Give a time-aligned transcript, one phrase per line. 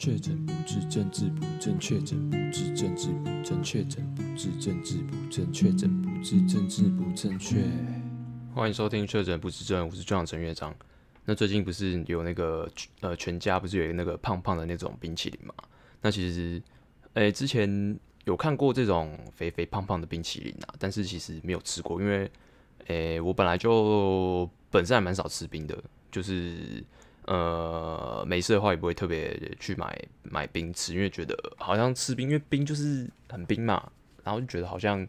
[0.00, 7.62] 确诊不治，政治不正确；确诊不治，政治不正确；确诊不治，政治不正确；确诊不治，政治不正确。
[8.54, 10.74] 欢迎收听《确诊不治症》，我是队长陈乐章。
[11.26, 12.66] 那最近不是有那个
[13.00, 15.52] 呃全家不是有那个胖胖的那种冰淇淋嘛？
[16.00, 16.62] 那其实，
[17.12, 22.30] 诶，之前有看过这种肥肥胖胖的冰淇淋啊，但是其实没有吃过，因为
[22.86, 25.78] 诶我本来就本身还蛮少吃冰的，
[26.10, 26.82] 就是。
[27.26, 33.92] 呃，没事的话也不会特别去买买冰吃，因为觉得好像吃冰，因为冰就是很冰嘛，
[34.24, 35.06] 然后就觉得好像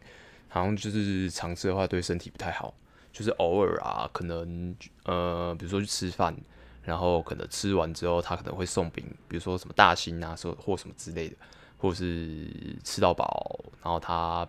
[0.48, 2.72] 好像就是常吃的话对身体不太好，
[3.12, 6.36] 就是偶尔啊，可能呃，比如说去吃饭，
[6.82, 11.36] 然后可能吃完之后他可能会送冰，比如说什么大兴啊，说或什么之类的，
[11.78, 12.46] 或者是
[12.84, 14.46] 吃到饱，然后他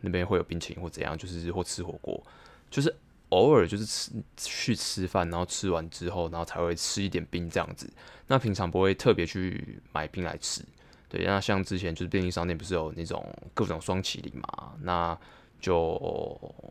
[0.00, 2.24] 那边会有冰淇淋或怎样，就是或吃火锅，
[2.70, 2.94] 就是。
[3.32, 7.90] 偶尔就是吃去吃饭，然后吃完之后，然后才会吃一点冰这样子。
[8.26, 10.62] 那平常不会特别去买冰来吃。
[11.08, 15.18] 对，那像之前就是便利商店不是有那种各种双麒麟嘛，那
[15.60, 15.74] 就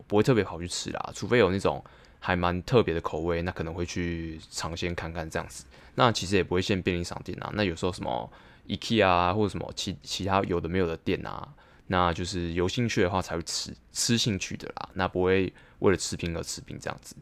[0.08, 1.12] 不会特别跑去吃啦。
[1.16, 1.84] 除非有那种
[2.20, 5.66] 还蛮特别的口味，那可能会去尝鲜看看这样子。
[5.96, 7.52] 那其实也不会限便利商店啊。
[7.56, 8.32] 那有时候什么
[8.68, 11.48] IKEA 啊，或者什么其其他有的没有的店啊。
[11.92, 17.18] 那就是有兴趣的话才会吃，吃兴趣的啦，那不会为了吃冰而吃冰这样子。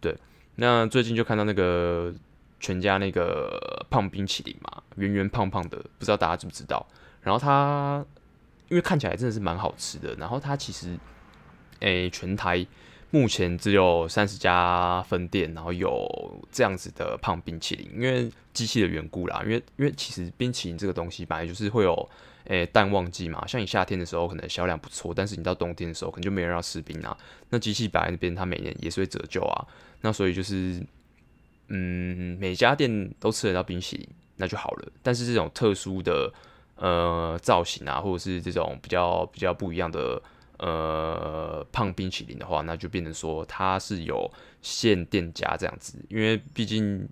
[0.00, 0.16] 对，
[0.56, 2.12] 那最近就看到那个
[2.58, 6.86] 全家那个胖冰淇淋嘛，圆圆胖胖的，不知道大家知不知道？
[7.20, 8.02] 然后它
[8.70, 10.98] 因为看起来真的是蛮好吃的，然后它其实，
[11.80, 12.66] 诶、全台
[13.14, 16.04] 目前只有三十家分店，然后有
[16.50, 22.08] 这样子的胖冰淇淋，因为机器的缘故啦，因为因为其实冰淇淋这个东西本来就是会有。
[22.46, 27.16] 诶、淡旺季嘛，像你夏天的时候可能销量不错，但是你到冬天的时候可能就没人要吃冰啊。
[27.48, 29.66] 那机器摆在那边，它每年也是会折旧啊。
[30.02, 30.78] 那所以就是，
[31.68, 34.06] 嗯，每家店都吃得到冰淇淋，
[34.36, 34.92] 那就好了。
[35.02, 36.30] 但是这种特殊的
[36.76, 40.20] 呃造型啊，或者是这种比较比较不一样的
[40.58, 44.30] 呃胖冰淇淋的话，那就变成说它是有
[44.62, 47.08] 限店家这样子，因为毕竟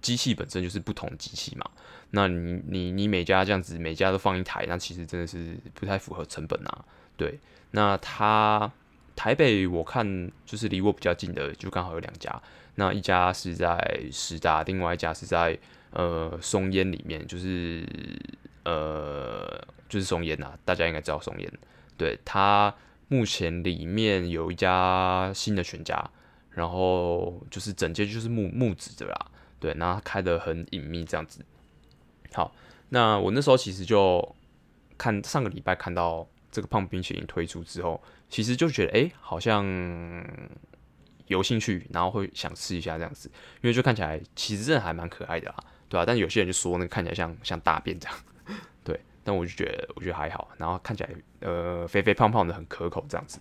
[0.00, 1.70] 机器本身就是不同机器嘛。
[2.10, 6.84] 那你你你每家这样子，每家都放一台，那其实真的是不太符合成本啊。
[7.16, 7.38] 对，
[7.72, 8.72] 那它
[9.14, 12.40] 台北我看就是离我比较近的，就刚好有两家。
[12.76, 13.76] 那一家是在
[14.10, 15.58] 师大，另外一家是在
[15.90, 17.84] 呃松烟里面，就是
[18.64, 21.52] 呃就是松烟呐，大家应该知道松烟。
[21.98, 22.74] 对，他
[23.08, 26.10] 目前里面有一家新的全家，
[26.50, 29.30] 然后就是整间就是木木质的啦。
[29.58, 31.44] 对，那开得很隐秘这样子。
[32.32, 32.54] 好，
[32.90, 34.36] 那我那时候其实就
[34.96, 39.66] 看上个礼拜看到这个胖冰淇淋推出之后，其实就觉得哎、好像
[41.26, 43.28] 有兴趣，然后会想试一下这样子，
[43.62, 45.56] 因为就看起来其实真的还蛮可爱的啦，
[45.88, 46.06] 对吧、啊？
[46.06, 48.16] 但有些人就说那看起来像像大便这样，
[49.28, 53.38] 但我就觉得我觉得还好，然后看起来呃肥肥胖胖的很可口这样子，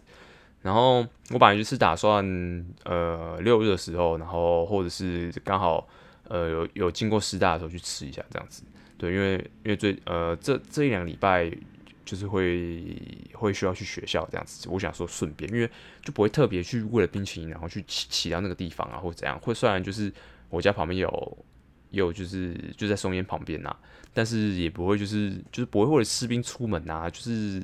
[0.61, 0.97] 然后
[1.29, 2.25] 我本来就是打算
[2.83, 5.87] 呃六日的时候，然后或者是刚好
[6.27, 8.63] 呃有有经过师大的时候去吃一下这样子。
[8.97, 11.49] 对，因为因为最呃这这一两个礼拜
[12.03, 13.01] 就是会
[13.33, 15.69] 会需要去学校这样子，我想说顺便，因为
[16.03, 19.39] 就不会特别去为了冰淇淋然后去骑骑到那个地方啊，或者怎样。
[19.39, 20.11] 会虽然就是
[20.49, 21.37] 我家旁边有
[21.91, 23.75] 有就是就在松烟旁边呐、
[24.13, 27.61] 但是也不会就是就是不会为了士兵出门呐、就是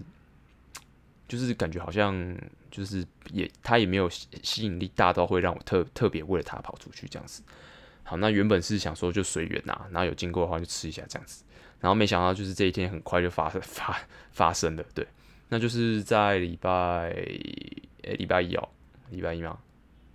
[1.27, 2.37] 就是感觉好像
[2.69, 7.41] 就是也他也没有吸引力大到会让我特特别为了他跑出去这样子。
[8.03, 11.43] 好，那原本是想说就随缘呐，然后有经过的话就吃一下这样子，
[11.79, 13.97] 然后没想到就是这一天很快就发生 发
[14.31, 15.07] 发生了，对，
[15.49, 17.09] 那就是在礼拜
[18.03, 18.69] 诶礼拜一哦，
[19.09, 19.57] 礼拜一吗？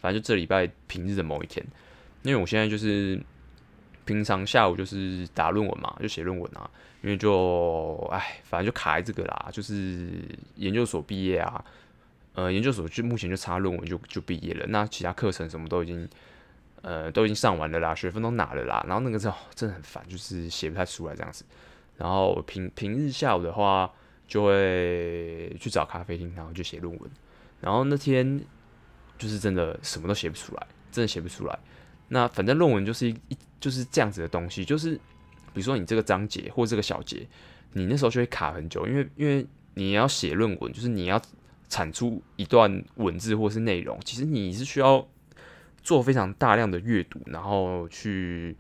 [0.01, 1.67] 反正就这礼拜平日的某一天，
[2.23, 3.19] 因为我现在就是
[4.09, 6.69] 平常下午就是打论文嘛，就写论文啊，
[7.03, 10.09] 因为就哎，反正就卡在这个啦，就是
[10.57, 11.63] 研究所毕业啊，
[12.35, 16.09] 呃，研究所就目前就差论文就就毕业了，那其他课程什么都已经。
[16.81, 21.45] 呃，都已经上完了啦，学分都拿了啦，然后那个时候真的很烦，就是写不太出来这样子。
[21.97, 23.93] 然后平平日下午的话，
[24.29, 27.11] 就会去找咖啡厅，然后就写论文。
[27.61, 28.41] 然后那天
[29.19, 31.59] 就是真的什么都写不出来，真的写不出来。
[32.07, 34.95] 那反正论文就是一就是这样子的东西，就是
[35.53, 37.27] 比如说你这个章节或这个小节，
[37.73, 41.21] 你那时候就会卡很久，因为因为你要写论文，就是你要
[41.69, 45.07] 产出一段文字或是内容，其实你是需要。
[45.81, 48.55] 做非常大量的阅读，然后去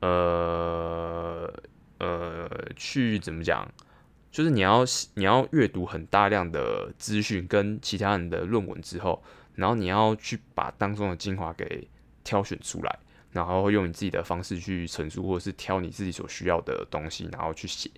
[0.00, 1.50] 呃
[1.98, 3.66] 呃去怎么讲？
[4.30, 4.84] 就是你要
[5.14, 9.22] 你要阅读很大量的资讯跟其他人的论文之后，
[9.54, 11.88] 然后你要去把当中的精华给
[12.24, 12.98] 挑选出来，
[13.36, 17.90] 然后会用你自己的方式去陈述，或者是挑你自己所需要的东西，然后去写。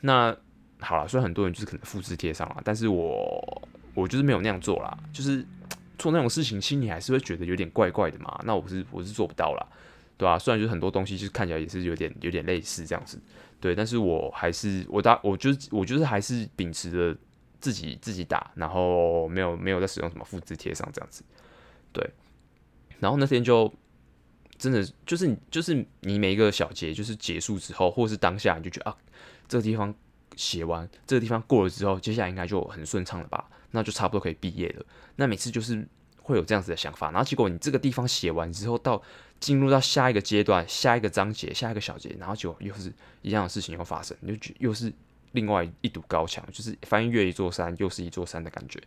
[0.00, 0.34] 那
[0.78, 5.44] 好了，虽然很多人就是可能复制贴上了，但是我我就是没有那样做啦，就是
[5.98, 8.40] 做那种事情，心里还是会觉得有点怪怪的嘛。
[8.44, 9.66] 那我是我是做不到啦，
[10.16, 10.38] 对吧、啊？
[10.38, 13.20] 虽然就是很多东西就是看起来也是有点有点类似这样子，
[13.60, 17.18] 对，但是我还是我打我就是我就是还是秉持着
[17.60, 21.22] 自己自己打，然后没有没有在使用什么复制贴上这样子，
[21.92, 22.08] 对。
[22.98, 23.72] 然后那天就
[24.60, 28.96] 真的就是你就是你每一个小节就是结束之后，或是当下你就觉得啊。
[29.48, 29.92] 这个地方
[30.36, 33.48] 写完，这个地方过了之后，接下来应该就很顺畅了吧？
[33.70, 34.84] 那就差不多可以毕业了。
[35.16, 35.84] 那每次就是
[36.22, 39.02] 会有这样子的想法，然后结果你这个地方写完之后，到
[39.40, 42.92] 进入到下一个阶段、下一个章节、下一个小节，然后就又是
[43.22, 44.92] 一样的事情又发生，你就觉又是
[45.32, 48.80] 另外一堵高墙，就是翻越一座山又是一座山的感觉。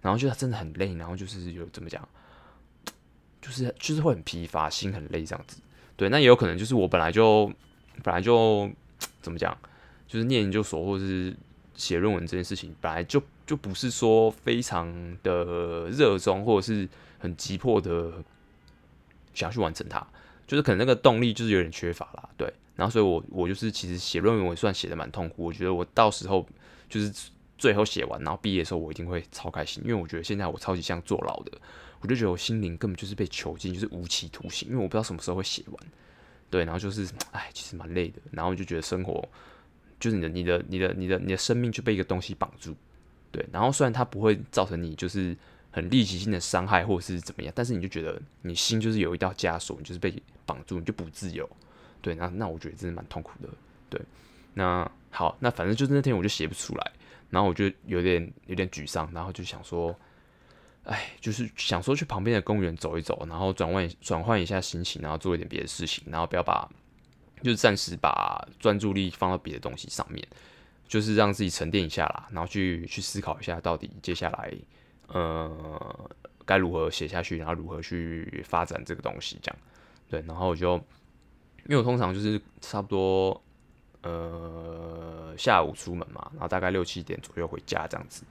[0.00, 2.08] 然后就真的很累，然后就是有怎么讲，
[3.46, 5.58] 就是就是会很疲乏，心很累这样子。
[5.96, 7.52] 对，那也有可能就是我本来就
[8.02, 8.68] 本来就
[9.22, 9.56] 怎么讲。
[10.08, 11.34] 就是念研究所或者是
[11.74, 14.88] 写论文这件事情，本来就就不是说非常
[15.24, 16.88] 的热衷，或者是
[17.18, 18.12] 很急迫的
[19.34, 20.06] 想要去完成它，
[20.46, 22.48] 就是可能那个动力就是有点缺乏啦，对。
[22.76, 26.46] 然后所以我我就是其实写论文我算写的蛮痛苦，我觉得我到时候
[26.88, 27.12] 就是
[27.58, 31.50] 最后写完，然后毕业的时候我一定会超开心，因为我觉得现在我超级像坐牢的，
[32.00, 35.86] 我就觉得我心灵根本就是被囚禁，就是无期徒刑，因为我不知道什么时候会写完，
[36.50, 36.64] 对。
[36.64, 39.26] 然后就是哎，其实蛮累的，然后就觉得生活。
[39.98, 42.76] 就是你的、你的、你的、你的、你的生命就被一个东西绑住，
[43.32, 43.42] 对。
[43.50, 45.34] 然后虽然它不会造成你就是
[45.70, 50.14] 很立即性的伤害或者是怎么样，但是你就觉得你心就是有一道枷锁，你就是被
[50.44, 51.48] 绑住，你就不自由，
[52.02, 52.14] 对。
[52.14, 53.48] 那那我觉得真的蛮痛苦的，
[53.88, 53.98] 对。
[54.52, 56.92] 那好，那反正就是那天我就写不出来，
[57.30, 59.98] 然后我就有点有点沮丧，然后就想说，
[60.86, 66.68] 哎，就是想说去旁边的公园走一走，然后转换转换一下心情，然后做一点别的事情，然后不要把。
[67.42, 70.26] 就是暂时把专注力放到别的东西上面，
[70.88, 74.50] 就是让自己沉淀一下啦，然后去去思考一下，到底接下来
[75.08, 76.10] 呃
[76.46, 79.58] 该如何写下去，然后如何去发展这个东西，这样
[80.08, 80.24] 对。
[80.26, 80.76] 然后我就
[81.66, 83.40] 因为我通常就是差不多
[84.00, 88.24] 呃下午出门嘛，然后大概六七点左右回家这样子。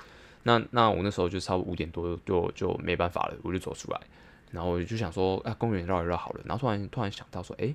[0.47, 3.99] 那那我那时候就差不多五点多就就没办法了，我就走出来，
[4.51, 6.41] 然后我就想说啊，公园绕一绕好了。
[6.45, 7.73] 然后突然突然想到说，哎、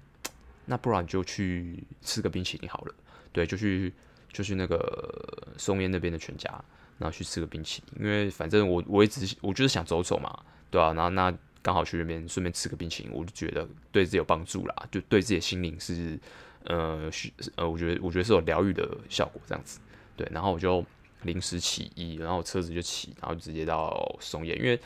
[0.66, 2.94] 那不然就去吃个冰淇淋好了，
[3.32, 3.92] 对，就去
[4.32, 6.48] 就去那个松烟那边的全家，
[6.96, 10.32] 然后去吃个冰淇淋，因为反正我我一直我就是想走走嘛，
[10.70, 16.16] 对啊，然后那刚好去那边顺便吃个冰淇淋，我就觉得对自己有帮助啦，就对自己的心灵是
[16.66, 19.80] 呃是呃，我觉得我觉得是有疗愈的效果这样子，
[20.16, 20.84] 对，然后我就
[21.22, 24.80] 临时起意，然后车子就骑，然后直接到松烟，因为。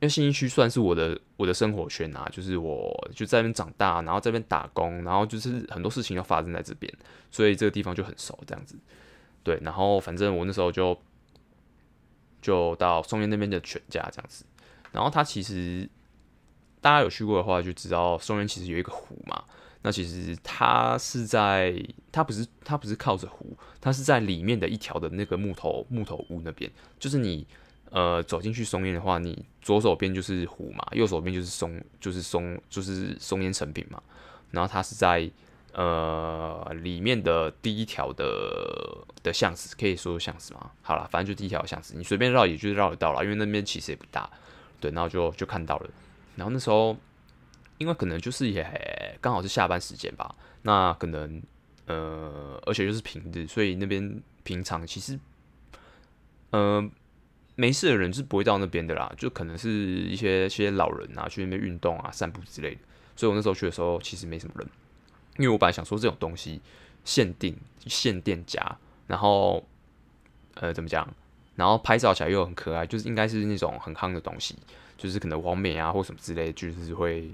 [0.00, 6.88] 因为新义区算是我的我的生活圈啊，就是我就在那边长大，然后在那边打工，然后就是很多事情都发生在这边，
[7.32, 8.76] 所以这个地方就很熟这样子。
[9.42, 10.96] 对，然后反正我那时候就
[12.40, 14.44] 就到松烟那边的全家这样子，
[14.92, 15.90] 然后它其实
[16.80, 19.42] 大家有去过的话就知道，松烟其实有一个湖嘛，
[19.82, 21.74] 那其实它是在
[22.10, 27.46] 它不是它不是靠着湖，它是在里面的一条的那个木头木头屋那边，就是你。
[27.90, 33.98] 呃，走进去松烟的话，你左手边就是湖嘛，右手边就是松，就是松，就是松烟成品嘛。
[34.50, 35.26] 然后它是在
[35.72, 38.26] 呃里面的第一条的
[39.22, 40.70] 的巷子，可以说巷子嘛。
[40.82, 44.28] 好了，反正就第一条巷子，你随便绕也就绕得到了，因为那边其实也不大。
[44.78, 45.88] 对，然后就就看到了。
[46.36, 46.94] 然后那时候，
[47.78, 48.62] 因为可能就是也
[49.20, 51.42] 刚好是下班时间吧，那可能
[51.86, 55.18] 呃，而且又是平日，所以那边平常其实，
[56.50, 56.90] 嗯、呃。
[57.60, 62.80] 没事的人是不会到那边的啦，就可能是一些些老人啊，去那边运动啊、散步之类的。
[63.16, 64.68] 所以我那时候去的时候，其实没什么人，
[65.38, 66.60] 因为我本来想说这种东西
[67.04, 67.56] 限定
[67.88, 69.66] 限店家，然后
[70.54, 71.12] 呃怎么讲，
[71.56, 74.54] 然后拍照起来又很可爱，就是应该是那种很夯的东西，
[74.96, 77.28] 就是可能网美啊或什么之类，就是会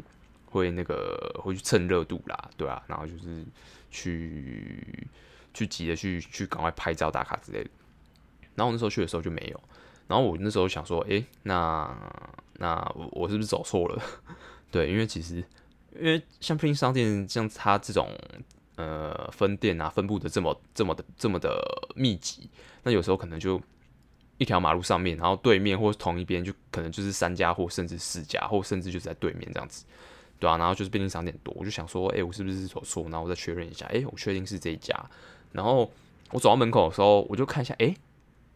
[0.59, 3.45] 会那个会去蹭热度啦，对啊，然后就是
[3.91, 5.09] 去
[5.53, 7.71] 去急着去去赶快拍照打卡之类的。
[8.55, 9.61] 然后我那时候去的时候就没有。
[10.07, 11.93] 然后我那时候想说，诶、那
[12.59, 12.81] 那
[13.11, 14.03] 我是不是走错了？
[14.71, 15.37] 对，因为其实
[15.99, 18.09] 因为像便利商店像它这种
[18.77, 21.59] 呃分店啊分布的这么这么的这么的
[21.97, 22.49] 密集，
[22.83, 23.61] 那有时候可能就
[24.37, 29.87] 一条马路上面，然后对面或同一边就可能就是三家或甚至四家，或甚至就是在对面这样子，
[30.39, 33.03] 对啊，然后就是便利商店多，我就想说，诶、欸，我是不是走错？
[33.05, 34.95] 然后我再确认一下，诶、欸，我确定是这一家。
[35.53, 35.91] 然后
[36.31, 37.95] 我走到门口的时候，我就看一下，诶、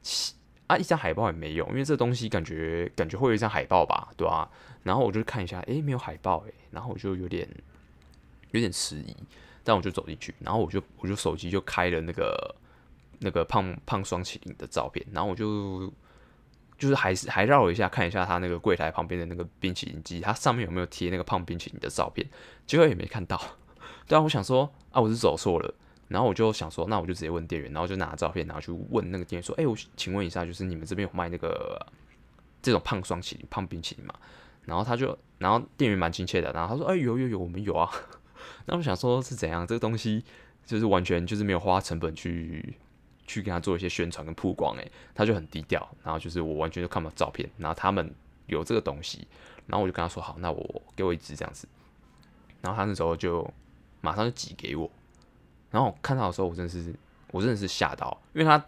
[0.02, 0.34] 欸。
[0.66, 4.46] 啊，一张海报也没有，因为这东西感觉感觉会有一张海报吧，对、啊？
[4.82, 7.48] 然后我就看一下，诶，没有海报，诶，然后我就有点
[8.50, 9.16] 有点迟疑，
[9.64, 12.54] 但我就走进去，然后我就我就手机就开了那个
[13.18, 15.90] 那个胖胖双麒麟的照片，然后我就
[16.78, 22.26] 就是还是还绕了一下看一下他那个柜台旁边的那个冰淇淋机，它上面有没有贴那个胖冰淇淋的照片，
[22.66, 23.38] 结果也没看到。
[24.08, 25.74] 对啊，我想说啊，我是走错了。
[26.08, 31.78] 然后我就想说，那我就直接问店员，然后就拿照片，然后去问那个店员说：“哎，我请问一下，就是你们这边有卖那个
[32.62, 34.14] 这种胖双淇淋、胖冰淇淋吗？”
[34.64, 37.90] 然后他就，然后店员蛮亲切的，然后他说：“哎，有有有，我们有啊。
[38.64, 39.66] ”那我想说，是怎样？
[39.66, 40.24] 这个东西
[40.64, 42.74] 就是完全就是没有花成本去
[43.28, 45.88] 去跟他做一些宣传跟曝光，哎，他就很低调。
[46.02, 48.12] 然后就是我完全就看不到照片，然后他们
[48.46, 49.28] 有这个东西，
[49.66, 51.68] 然后我就跟他说：“好，那我给我一支这样子。”
[52.60, 53.48] 然后他那时候就
[54.00, 54.90] 马上就寄给我。
[55.70, 56.92] 然后我看到的时候，我真的是，
[57.30, 58.66] 我真的是吓到，因为他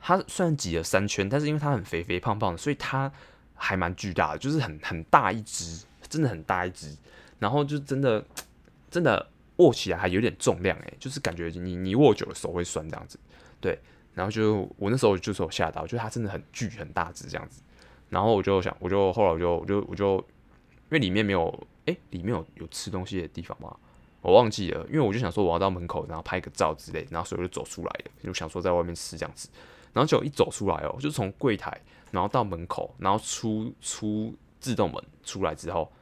[0.00, 3.12] 他虽然挤了三圈，但是因为他很肥肥胖胖的，所以它
[3.54, 6.96] 还蛮巨大的，就是很很大一只，真的很大一只。
[7.40, 8.24] 然后就真的，
[8.88, 13.18] 真的握起来还有点重量，诶，就是感觉你你握久了手会酸这样子。
[13.60, 13.78] 对，
[14.14, 17.62] 然后就我那时候就是有吓到，就它真的很巨很大只这样子。
[18.08, 23.76] 然后我就想，我就后来我就我就我就，因为里面没有，诶，里面有有吃东西的地方吗？
[24.20, 29.48] 我忘记了，因为我就想说我要到门口，然后拍个照之类，然后所以我就走出来了，就想说在外面吃这样子，
[29.92, 35.92] 然后就一走出来哦，就从柜台，然后到门口，然后出出自动门出来之后，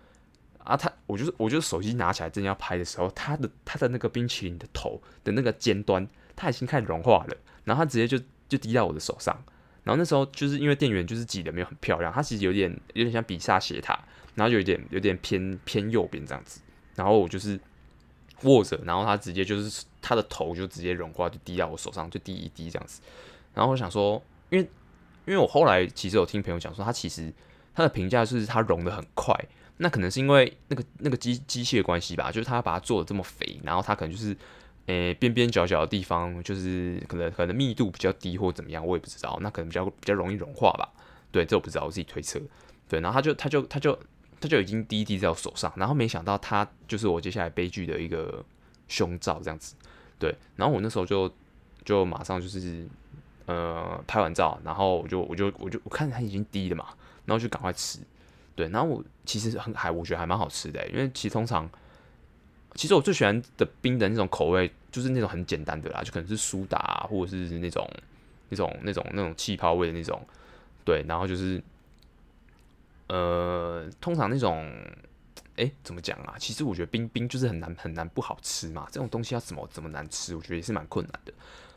[0.59, 8.16] 啊，他，我就是我就是手机拿起来正要拍的时候，他的他的那个冰淇淋的头的那个尖端，它已经开始融化了，然后它直接就
[8.49, 9.37] 就滴到我的手上，
[9.83, 13.99] 然后那时候就是因为店员就是挤的没有很漂亮，它其实有点有点像比萨斜塔，
[14.35, 16.61] 然后就有点有点偏偏右边这样子，
[16.95, 17.59] 然后我就是。
[18.43, 23.00] 握着，然后它直接就是它的头就直接融化，就滴到我手上，就滴一滴这样子。
[23.55, 24.69] 然后我想说，因为
[25.25, 27.33] 因为我后来其实有听朋友讲说，它其实
[27.75, 29.35] 它的评价就是它融得很快，
[29.78, 34.37] 那可能是因为那个那个机机械关系吧，就是他把它做的这么肥，然后他可能就是
[34.87, 40.88] 诶边边角角的地方就是可能可能密度比较低或怎么样，我也不知道，那可能比较比较容易融化吧。
[41.31, 42.40] 对，这我不知道，我自己推测。
[42.88, 43.99] 对，然后他就他就他就。
[44.38, 48.45] 他就已经滴滴在我手上，然后没想到他就是我接下来悲剧的一个
[48.87, 49.75] 胸罩这样子，
[50.19, 51.33] 对，然后我那时候就
[51.87, 52.87] 就马上就是
[53.47, 56.88] 呃拍完照，然后我就我就我就我看他已经滴了嘛，
[57.25, 57.99] 然后就赶快吃，
[58.55, 61.66] 对，然后我其实很还我觉得还蛮好吃的，因为其实通常
[62.76, 67.88] 其实我最喜欢的冰的那种口味就是那种很简单的啦，就可能是苏打啊，或者是那种
[68.50, 70.21] 那种那种那种气泡味的那种，
[70.85, 71.62] 对，然后就是。
[73.09, 74.68] 呃，通常那种，
[75.54, 76.35] 哎、怎么讲啊？
[76.40, 78.88] 其实我觉得冰冰就是很难很难不好吃嘛。
[78.90, 81.33] 这种东西要怎么怎么难吃，我觉得也是蛮困难的。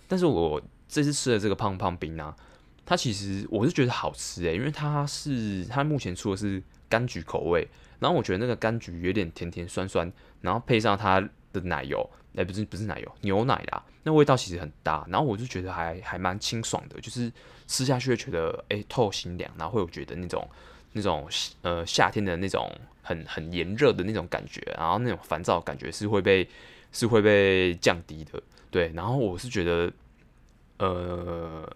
[0.08, 2.36] 但是我这次吃的这个胖胖冰呢，
[2.84, 7.68] 它其实我是觉得好吃诶，因为它是它目前出的是柑橘口味，
[8.00, 11.20] 然后我觉得那个柑橘有点甜甜酸酸，然后配上它
[11.53, 15.06] 的奶油，哎、不是不是奶油，牛奶啦，那味道其实很搭。
[15.10, 17.32] 然后我就觉得还还蛮清爽的，就是
[17.68, 20.48] 吃下去会觉得哎、透心凉，然后会有觉得那种。
[20.91, 21.29] 那种
[21.62, 22.68] 呃夏天的那种
[23.03, 26.50] 很很炎热的那种感觉，然后那种烦躁感觉是会被
[26.91, 28.41] 是会被降低的，
[28.72, 28.91] 对。
[28.96, 29.94] 然后我是觉得，
[30.79, 31.72] 呃，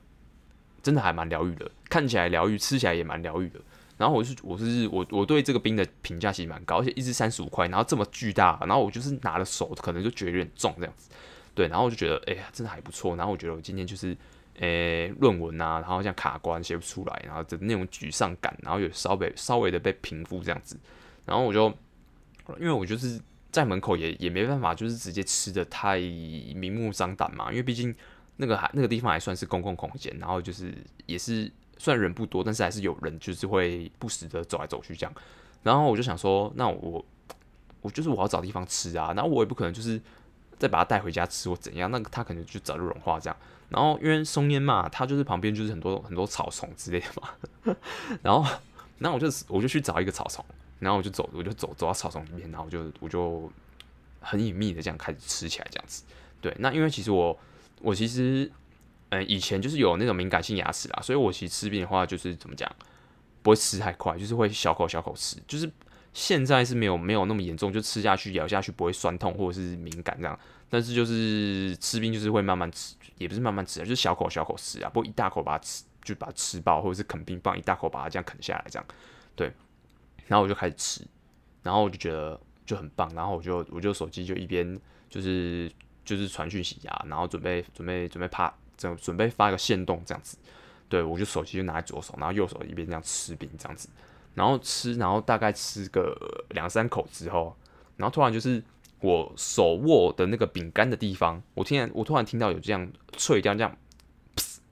[0.82, 3.60] 真的还蛮疗愈的，看起来疗愈，吃起来也蛮疗愈的。
[3.98, 11.10] 然后我是我是我我对这个冰的评价其实蛮高，而且一支三十五块，然后这么巨大，然后我就是拿了手可能就觉得有点重这样子，
[11.54, 11.68] 对。
[11.68, 13.16] 然后我就觉得哎呀，真的还不错。
[13.16, 14.16] 然后我觉得我今天就是。
[14.60, 20.78] 诶、论文啊，然后像卡关写不出来，然后的那种沮丧感，然后有稍微稍微的被平复这样子，
[21.26, 21.68] 然后我就，
[22.60, 23.20] 因为我就是
[23.52, 27.94] 在门口也也没办法，就是直接吃的太明目张胆嘛，因为毕竟
[28.38, 30.72] 那个还那个地方还算是公共空间，然后就是
[31.08, 35.14] 也是虽然人不多，但是还是有人就是会不时的走来走去这样，
[35.64, 37.04] 然后我就想说，那我
[37.82, 40.00] 我就是我要找地方吃啊，然后我也不可能就是
[40.58, 43.38] 再把它带回家吃或怎样，那个它可能就早就融化这样。
[43.70, 47.76] 然后因为松烟嘛，它就是旁边就是很多很多草丛之类的嘛，
[48.22, 48.46] 然后，
[49.00, 50.46] 那我就我就去找一个草丛，
[50.80, 53.52] 然后我就走我就走走到草丛里面，然后我就我就
[54.20, 56.04] 很隐秘的这样开始吃起来这样子。
[56.40, 57.38] 对，那因为其实我
[57.82, 58.52] 我其实
[59.20, 62.70] 嗯、以前就是有那种敏感性牙齿啦，所以我其实吃冰的话就是怎么讲，
[63.42, 65.70] 不会吃太快，就是会小口小口吃，就是
[66.14, 70.38] 现在是没有没有那么严重，就吃下去咬下去不会酸痛或者是敏感这样。
[70.70, 78.86] 但是就是吃冰就是会慢慢吃，也不是慢慢吃啊，就是小口小口吃啊，不一大口把它吃，就把它吃爆，或者是啃冰棒一大口把它这样啃下来，这样，
[79.36, 79.52] 对。
[80.26, 81.06] 然后我就开始吃，
[81.62, 84.80] 然后我就觉得就很棒，然后我就我就手机就一边
[85.10, 85.70] 就是
[86.06, 90.38] 就是传讯息啊，然后准备准备准备啪，准准备发一个限动这样子，
[90.90, 93.90] 对，我就手机就拿在左手，然后右手一边这样吃饼这样子，
[94.36, 96.16] 然后吃，然后大概吃个
[96.50, 97.56] 两三口之后，
[97.98, 98.64] 然后突然就是
[99.00, 103.76] 我手握的那个饼干的地方，我听见，我突然听到有这样脆掉这样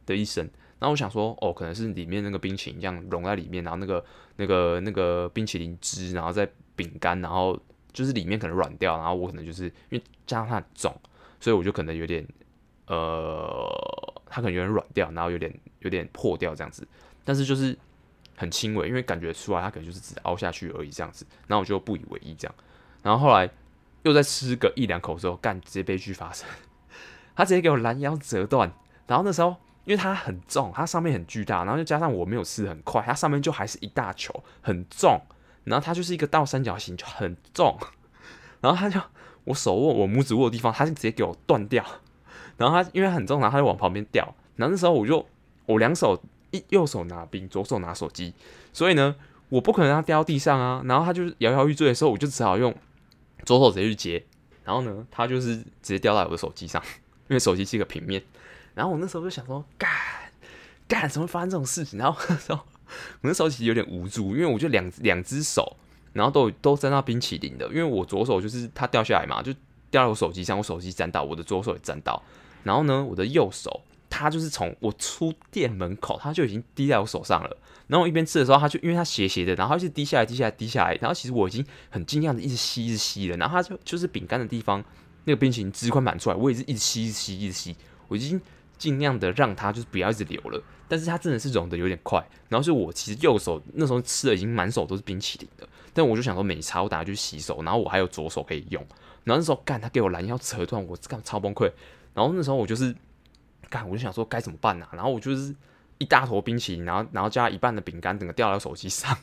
[0.06, 0.44] 的一声，
[0.80, 4.04] 然后我想说，哦，可能是里面那个冰淇淋这样融在里面，然后那个
[4.36, 7.60] 那个那个冰淇淋汁，然后在饼干，然后
[7.94, 10.96] 就是里面可能软掉，然后我可能就是因为加上它很重，
[11.40, 12.26] 所以我就可能有点。
[12.92, 16.86] 呃，它可能有点软掉，然后有点有点破掉这样子，
[17.24, 17.78] 但是就是
[18.36, 22.56] 很轻微，因为感觉出来它可能就是只凹下去而已这样子，然后我就不以为意这样，
[23.02, 23.50] 然后后来
[24.04, 26.46] 又在吃个一两口之后，干，直接悲剧发生，
[27.34, 28.70] 它直接给我拦腰折断，
[29.08, 29.56] 然后那时候
[29.86, 35.22] 因为它很重，它上面很巨大，然后就加上我没有吃很快，它上面就还是一大球很重，
[35.64, 37.78] 然后它就是一个倒三角形就很重，
[38.60, 39.00] 然后它就
[39.46, 41.86] 我手握我拇指握的地方，它就直接给我断掉。
[42.62, 44.24] 然后他因为很重，然后他就往旁边掉。
[44.56, 45.26] 然后那时候我就
[45.66, 48.34] 我两手一右手拿冰，左手拿手机，
[48.72, 49.16] 所以呢，
[49.50, 50.82] 我不可能让它掉到地上啊。
[50.86, 52.76] 然后他就是摇摇欲坠的时候，我就只好用
[53.46, 54.24] 左手直接去接。
[54.64, 56.82] 然后呢，他就是直接掉在我的手机上，
[57.30, 58.22] 因为手机是一个平面。
[58.76, 59.90] 然后我那时候就想说，干
[60.88, 61.98] 干怎么会发生这种事情？
[61.98, 62.60] 然后那时候
[63.22, 65.78] 我那时候其实有点无助，因为我就两两只手，
[66.14, 67.66] 然后都都沾到冰淇淋的。
[67.70, 69.52] 因为我左手就是它掉下来嘛，就
[69.90, 72.22] 掉到我手机上，我手机沾到，我的左手也沾到。
[72.64, 77.58] 然后呢，我的右手，它就是从我出店门口，它就已经滴在我手上了。
[77.88, 80.94] 然后我一边吃的时候，它就因为它斜斜的，然后就滴下来，滴下来，滴下来。
[81.02, 83.36] 然后其实我已经很尽量的一直吸，一直吸了。
[83.36, 84.82] 然后它就就是饼干的地方，
[85.26, 87.76] 那个冰淇淋汁快满出来，我也是一直吸，一直吸，一直吸。
[88.08, 88.40] 我已经
[88.78, 90.64] 尽量的让它就是不要一直流了。
[90.88, 92.26] 但是它真的是融的有点快。
[92.48, 97.62] 然后是我其实右手那时候吃的已经满手都是冰淇淋的，但我就想说没差，我打下就洗手。
[97.64, 98.82] 然后我还有左手可以用。
[99.24, 101.72] 然后那时候干，他给我拦腰扯断，我干超崩溃。
[102.14, 102.96] 然后那时候我就是，
[103.70, 104.94] 干，我就想说该怎么办呢、啊？
[104.94, 105.56] 然后我就是
[105.98, 109.18] 一大坨冰淇淋，然后然后加一半的饼干，整个掉到手机上。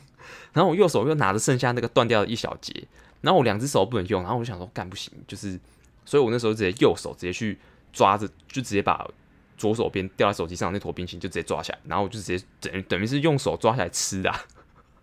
[0.53, 2.87] 然后我右手又拿着剩下那个断掉的一小节，
[3.21, 5.59] 然后我两只手不能用，然后我就想说干不行，就是，
[6.05, 7.57] 所以我那时候直接右手直接去
[7.93, 9.07] 抓着，就直接把
[9.57, 14.39] 左手边掉在手机上那坨冰淇淋就直接抓起来，然后我就直接等于等于是用手抓起来吃的、啊，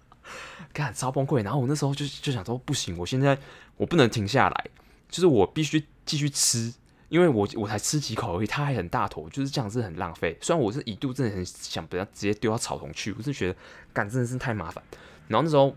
[0.72, 1.42] 干超崩溃。
[1.42, 3.38] 然后我那时候就就想说不行，我现在
[3.76, 4.66] 我不能停下来，
[5.08, 6.72] 就是我必须继续吃。
[7.08, 10.36] 因为我我才吃几口而已，它还很大坨，就是这样子很浪费。
[10.40, 13.56] 虽然我是一度真的很想把它直接丢到草丛去，我是觉得
[13.92, 14.82] 干真的是太麻烦。
[15.28, 15.72] 然后那时候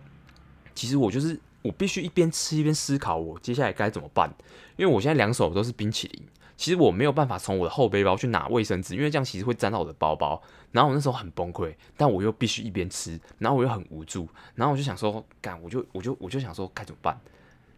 [0.73, 4.27] 其实我就是我必须一边吃一边思考我接下来该怎么办，
[4.75, 6.23] 因为我现在两手都是冰淇淋，
[6.57, 10.41] 其实我没有办法从我的后背包去拿卫生纸，因为这样其实会沾到我的包包。
[10.71, 17.19] 然后我那时候很崩溃，但我又必须一边吃，然后我又很无助，然后我就想说干，我就我就我就想说该怎么办，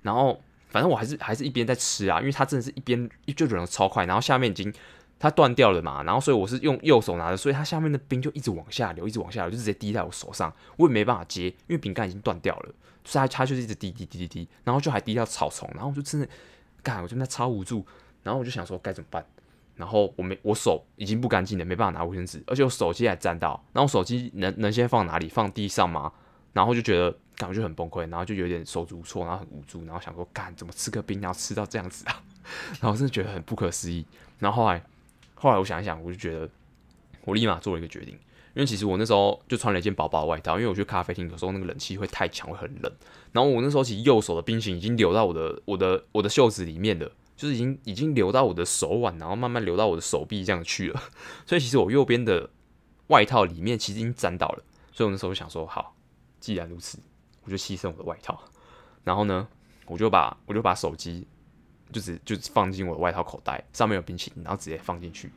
[0.02, 0.42] 然后。
[0.72, 4.74] 反正我还是还是一边在吃啊，因为它真的是一边就软的超快，然后下面已经
[5.20, 16.28] 它断掉了嘛，然后所以我是用右手拿的，所以它下面的冰就一直往下流，一直往下流，就直接滴在我手上，我也没办法接，因为饼干已经断掉了，所以它它就是一直滴滴滴滴滴，然后就还滴到草丛，然后我就真的，
[16.82, 17.86] 干，我就那超无助，
[18.24, 19.24] 然后我就想说该怎么办，
[19.76, 25.28] 然后我没我手已经不干净了，没办法拿卫生纸，而且我手机还沾到，然后我手机能能先放哪里？
[25.28, 26.12] 放地上吗？
[26.54, 27.18] 然后就觉得。
[27.42, 32.22] 感觉就很崩溃，然后就有点手足无措，然后很无助，然后想说，干怎么吃个冰，然后吃到这样子啊？
[32.80, 34.06] 然后真的觉得很不可思议。
[34.38, 34.84] 然后后来，
[35.34, 36.48] 后来我想一想，我就觉得，
[37.26, 38.14] 我立马做了一个决定，
[38.54, 42.94] 因为其实我那时候就穿了一件薄薄的外套，因为我去咖啡厅有时候那个冷气会太强，会很冷。
[43.32, 51.02] 然后我那时候其实右手的冰型已经流到我的我的我的袖子里面了，就是已经已经流到我的手腕，然后慢慢流到我的手臂这样去了。
[51.48, 52.50] 所以其实我右边的
[53.08, 54.64] 外套里面其实已经沾到了。
[54.94, 55.96] 所以我那时候想说，好，
[56.40, 57.00] 既然如此。
[57.44, 58.40] 我就牺牲我的外套，
[59.04, 59.48] 然后呢，
[59.88, 61.28] 我就把我就把手机
[61.92, 65.32] 就只就放进我的外套口袋，上面有冰淇淋，然后直接放进去，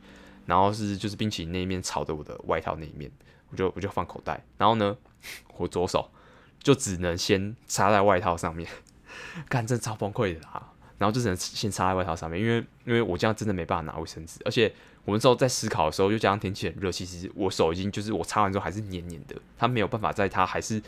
[0.45, 3.11] 然后是就是冰淇淋那一面朝着我的外套那一面，
[3.49, 4.95] 我就我就放口袋，然后呢，
[5.57, 6.09] 我左手
[6.59, 8.69] 就只能先插在外套上面，
[9.49, 14.71] 干这超崩溃的啦，然后就只能先插在外套上面，因为因为我这样真的没办法拿卫生纸，而且
[15.05, 20.81] 我们之后在思考的时候，又加上天气很热，其实我手已经就是我擦完之后还是黏黏的，它没有办法在它还是。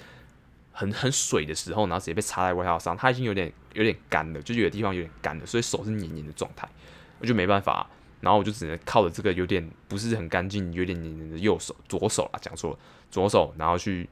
[0.77, 6.69] 很很水的时候，然后直接被插在外套上，它已经有点有点干了，就有的地方有点干了，所以手是黏黏的状态，
[7.17, 7.89] 我就没办法，
[8.21, 14.07] 然后我就只能靠着这个有点不是很干净、有点黏黏的右手左手啊，讲错了，左手，然后去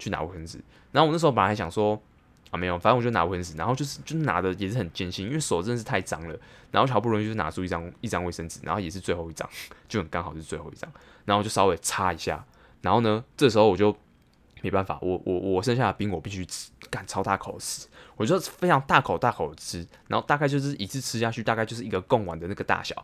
[0.00, 0.60] 去拿卫生纸。
[0.90, 1.94] 然后我那时候本来还想说
[2.50, 6.36] 啊，没有，反正我就拿卫生纸，然后就是就拿的也是很艰辛，因为手真的是太脏了。
[6.72, 9.48] 然后好不容易就拿出一张一张卫生纸，然后也是最后一张，
[9.86, 10.90] 就很刚好是最后一张，
[11.24, 12.44] 然后就稍微擦一下，
[12.82, 13.96] 然后呢，这时候我就。
[14.62, 22.94] 没办法，我我我剩下的冰我必须吃，干超大口吃，我就非常大口大口吃，然后大概就是一次吃下去，大概就是一个贡丸的那个大小，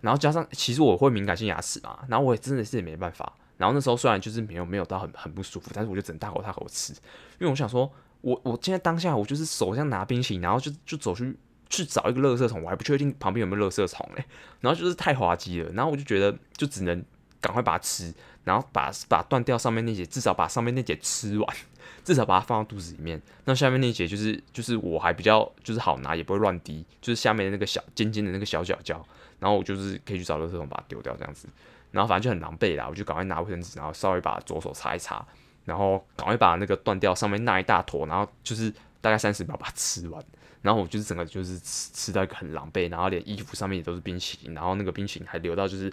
[0.00, 6.92] 然后加上其实我会敏感性牙齿嘛，然后我也真的是没办法，然后那时候虽然就是没有没有到很很不舒服，但是我就只能大口大口吃，
[7.38, 7.90] 因为我想说，
[8.20, 11.36] 我我现在当下我就是手这样拿冰淇淋，然后就就走去
[11.68, 14.24] 去找一个垃圾桶，我还不确定旁边有没有垃圾桶嘞，
[14.60, 17.04] 然后就是太滑稽了，然后我就觉得就只能
[17.40, 18.12] 赶快把它吃，
[18.44, 21.56] 然后把把断掉上面那节，至少把上面那节吃完，
[22.04, 29.04] 至少把它放到肚子里面，那下面那节就是就是我还比较就是好拿，也不会乱滴，就是下面的那个小尖尖的那个小角角，
[29.38, 31.48] 然后我就是可以去找垃圾桶把它丢掉这样子。
[31.90, 35.26] 然后反正就很狼狈啦，我就赶快拿卫生纸，然后稍微把左手擦一擦，
[35.64, 38.70] 然后赶快把那个断掉上面那一大坨，然后就是
[39.00, 40.22] 大概三十秒把它吃完。
[40.60, 45.90] 然后我就是整个就是吃吃到一个很狼狈，然后连衣服上面也都是冰淇淋，然后那个冰淇淋还流到就是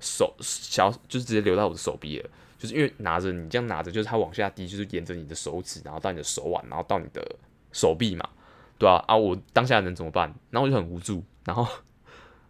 [0.00, 2.30] 手小，就是直接流到我的手臂了。
[2.58, 7.24] 就是因为拿着你这样拿着，就是它往下滴，就是沿着你的手指，然后到你的手腕，然后到你的
[7.72, 8.28] 手臂嘛，
[8.78, 10.34] 对啊，啊，我当下能怎么办？
[10.50, 11.64] 然后我就很无助，然后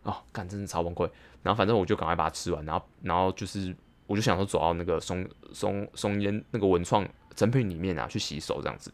[0.05, 1.11] 哦，干，真的超崩溃。
[1.43, 3.75] 然后反正我就赶快把它吃完，然后然后就是
[4.07, 7.07] 我就想说走到那个松松松烟那个文创
[7.37, 8.91] 成品里面啊去洗手这样子，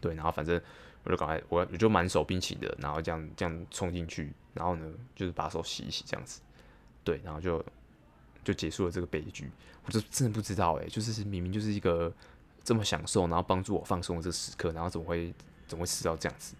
[0.00, 0.60] 对，然后反正
[1.02, 6.40] 我就赶快我我就满手冰淇淋的，然后这样这样冲进去，然后呢就是把手洗一洗这样子，
[7.10, 7.64] 对，然后就
[8.44, 9.50] 就结束了这个悲剧。
[9.84, 12.12] 我就真的不知道诶，就是明明就是一个
[12.62, 15.34] 这么享受，然后帮助我放松的这个时刻，然后怎么会
[15.66, 16.54] 怎么会吃到这样子？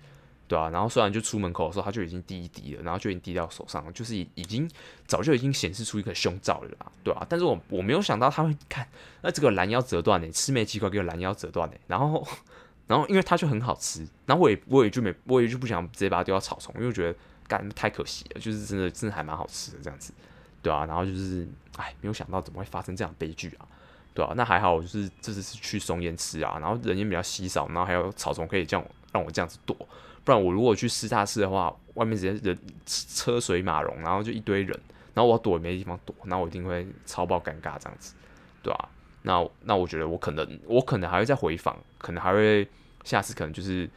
[0.49, 4.69] 对啊，然后虽然就出门口的时候，他就已经滴一滴了，然后就已经滴到手上了，就是已已经
[5.07, 8.89] 早就已经显示出一个胸罩了啦，对啊，但是我我没有想到他会看，
[9.23, 12.27] 那这个拦腰折断呢，吃没几口给我拦腰折断呢，然后
[12.89, 20.13] 然后因为它就很好吃，然后我也我也就没我也就不想直接把它丢到草丛，因为我觉得干太可惜了，就是真的真的还蛮好吃的这样子，
[20.63, 21.47] 对啊，然后就是
[21.77, 23.67] 哎，没有想到怎么会发生这样悲剧啊，
[24.15, 29.77] 对啊，那还好，就是这次是去松烟吃啊，然后人也比较稀少，然后还有草丛可以这样让我这样子躲。
[30.23, 34.79] 不然我如果去师大寺的话，外面直接人车水马龙，然后就一堆人，
[35.15, 38.15] 然后我躲也没地方躲，那我一定会超爆尴尬这样子，
[38.63, 38.89] 对、啊？
[39.23, 42.67] 那那我觉得我可能我可能还会再回访，可能还会
[43.05, 43.89] 下次可能就是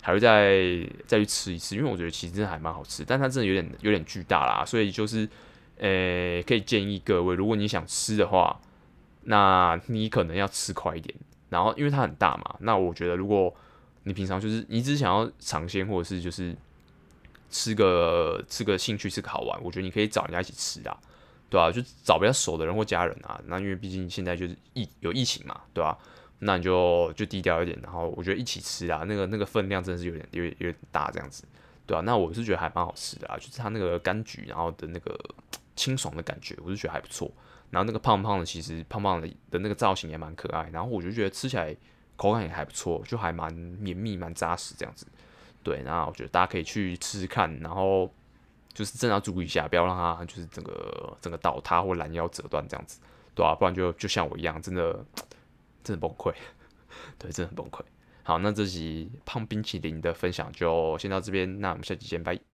[0.00, 5.28] 还会再再去吃一次，因为我觉得其实真的还蛮好吃，但它真的有点有点巨大啦，所以就是
[5.80, 8.60] 呃、欸、可以建议各位，如果你想吃的话，
[9.24, 11.14] 那你可能要吃快一点，
[11.48, 13.54] 然后因为它很大嘛，那我觉得如果
[14.04, 16.54] 你平常就是你只想要尝鲜，或者是就是
[17.50, 20.96] 吃个吃个兴趣，吃个好玩，我觉得你可以找人家一起吃啊，
[21.48, 21.72] 对吧、啊？
[21.72, 23.40] 就找比较熟的人或家人啊。
[23.46, 25.98] 那因为毕竟现在就是疫有疫情嘛，对吧、啊？
[26.40, 31.44] 那你就就低调一点，然后我觉得一起吃啊，那个那个分量真的是有点有点有点大这样子，
[31.86, 32.00] 对、啊？
[32.00, 35.18] 那我是觉得还蛮好吃的啊，就是它那个柑橘，然后的那个
[35.76, 37.30] 清爽的感觉，我就觉得还不错。
[37.70, 41.76] 然后那个胖胖的，其实胖胖的的那个造型也蛮可爱，然后我就觉得吃起来。
[42.16, 45.06] 口感也还不错，就还蛮绵密、蛮扎实这样子。
[45.62, 48.12] 对，那我觉得大家可以去吃吃看，然后
[48.74, 53.00] 就是真的要注意一下，不要让它就是整个整个倒塌或拦腰折断这样子，
[53.34, 55.02] 对啊，不然就就像我一样，真的
[55.82, 56.34] 真的崩溃。
[57.18, 57.80] 对，真的很崩溃。
[58.22, 62.49] 好，那这集胖冰淇淋的分享就先到这边，那我们下期见，拜。